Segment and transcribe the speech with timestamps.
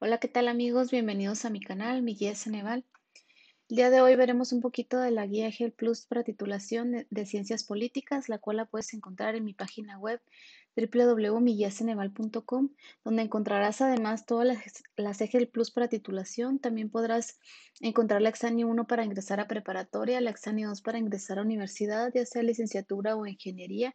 [0.00, 0.92] Hola, ¿qué tal amigos?
[0.92, 2.84] Bienvenidos a mi canal, mi guía Ceneval.
[3.68, 7.08] El día de hoy veremos un poquito de la guía GEL Plus para titulación de,
[7.10, 10.20] de Ciencias Políticas, la cual la puedes encontrar en mi página web
[10.76, 12.68] www.miguiaceneval.com,
[13.02, 14.62] donde encontrarás además todas las,
[14.96, 16.60] las EGEL Plus para titulación.
[16.60, 17.40] También podrás
[17.80, 22.12] encontrar la Exani 1 para ingresar a preparatoria, la Exani 2 para ingresar a universidad,
[22.14, 23.92] ya sea licenciatura o ingeniería,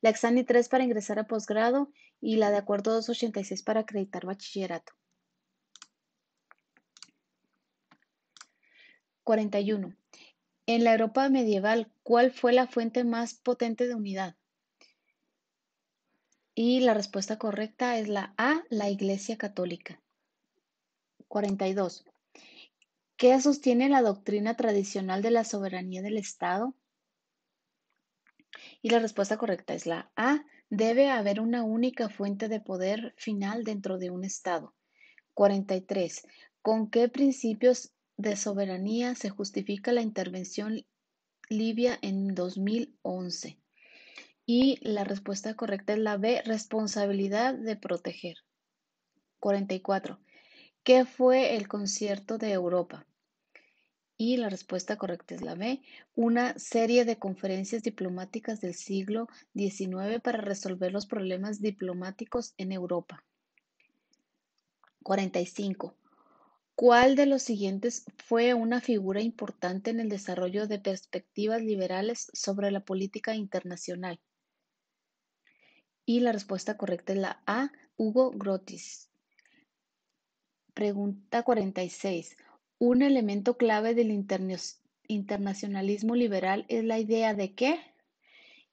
[0.00, 1.92] la Exani 3 para ingresar a posgrado
[2.22, 4.95] y la de acuerdo 286 para acreditar bachillerato.
[9.26, 9.92] 41.
[10.66, 14.36] En la Europa medieval, ¿cuál fue la fuente más potente de unidad?
[16.54, 20.00] Y la respuesta correcta es la A, la Iglesia Católica.
[21.26, 22.04] 42.
[23.16, 26.76] ¿Qué sostiene la doctrina tradicional de la soberanía del Estado?
[28.80, 33.64] Y la respuesta correcta es la A, debe haber una única fuente de poder final
[33.64, 34.72] dentro de un Estado.
[35.34, 36.28] 43.
[36.62, 40.84] ¿Con qué principios de soberanía se justifica la intervención
[41.48, 43.58] libia en 2011?
[44.44, 48.36] Y la respuesta correcta es la B, responsabilidad de proteger.
[49.40, 50.20] 44.
[50.84, 53.06] ¿Qué fue el concierto de Europa?
[54.16, 55.82] Y la respuesta correcta es la B,
[56.14, 63.24] una serie de conferencias diplomáticas del siglo XIX para resolver los problemas diplomáticos en Europa.
[65.02, 65.94] 45.
[66.78, 72.70] ¿Cuál de los siguientes fue una figura importante en el desarrollo de perspectivas liberales sobre
[72.70, 74.20] la política internacional?
[76.04, 79.08] Y la respuesta correcta es la A, Hugo Grotius.
[80.74, 82.36] Pregunta 46.
[82.78, 84.10] Un elemento clave del
[85.08, 87.80] internacionalismo liberal es la idea de qué?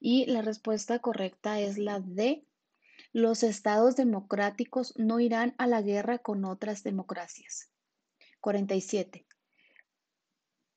[0.02, 2.46] Y la respuesta correcta es la D.
[3.14, 7.73] Los estados democráticos no irán a la guerra con otras democracias.
[8.44, 9.26] 47.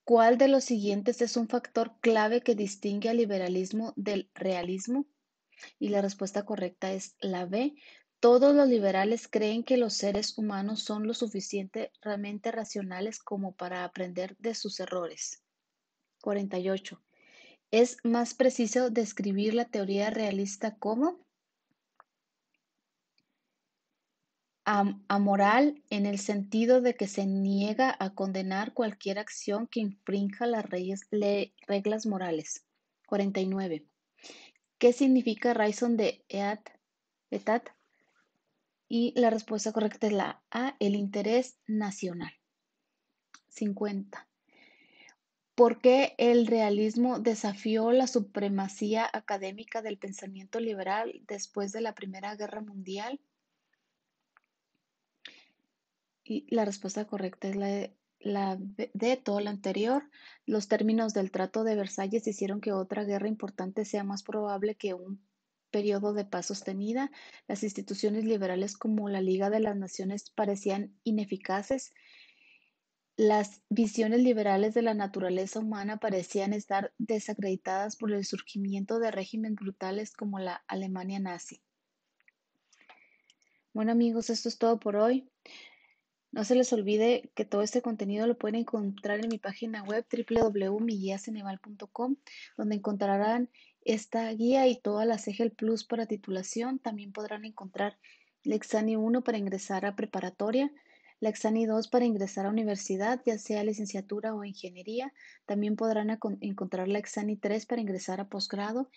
[0.05, 5.07] ¿Cuál de los siguientes es un factor clave que distingue al liberalismo del realismo?
[5.81, 7.75] Y la respuesta correcta es la B.
[8.21, 14.37] Todos los liberales creen que los seres humanos son lo suficientemente racionales como para aprender
[14.39, 15.43] de sus errores.
[16.23, 17.03] 48.
[17.73, 21.26] ¿Es más preciso describir la teoría realista como?
[24.67, 30.67] Amoral en el sentido de que se niega a condenar cualquier acción que infrinja las
[30.69, 32.67] reglas morales.
[33.07, 33.87] 49.
[34.79, 37.71] ¿Qué significa raison de etat?
[38.89, 42.33] Y la respuesta correcta es la A, el interés nacional.
[43.49, 44.29] 50.
[45.55, 52.35] ¿Por qué el realismo desafió la supremacía académica del pensamiento liberal después de la Primera
[52.35, 53.21] Guerra Mundial?
[56.29, 60.11] Y la respuesta correcta es la de, la de todo lo anterior.
[60.45, 64.93] Los términos del Trato de Versalles hicieron que otra guerra importante sea más probable que
[64.93, 65.25] un
[65.71, 67.13] periodo de paz sostenida.
[67.47, 71.95] Las instituciones liberales como la Liga de las Naciones parecían ineficaces.
[73.17, 79.57] Las visiones liberales de la naturaleza humana parecían estar desacreditadas por el surgimiento de regímenes
[79.61, 81.63] brutales como la Alemania nazi.
[83.73, 85.31] Bueno amigos, esto es todo por hoy.
[86.37, 90.05] No se les olvide que todo este contenido lo pueden encontrar en mi página web
[90.13, 92.17] www.miguiaceneval.com,
[92.59, 93.49] donde encontrarán
[93.87, 96.79] esta guía y todas las EGEL Plus para titulación.
[96.79, 97.97] También podrán encontrar
[98.45, 100.71] la Exani 1 para ingresar a preparatoria,
[101.21, 105.15] la Exani 2 para ingresar a universidad, ya sea licenciatura o ingeniería.
[105.47, 108.91] También podrán encontrar la Exani 3 para ingresar a posgrado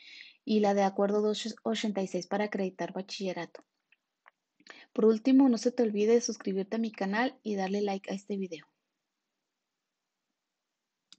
[0.43, 3.63] y la de acuerdo 286 para acreditar bachillerato.
[4.99, 8.35] Por último, no se te olvide suscribirte a mi canal y darle like a este
[8.35, 8.65] video.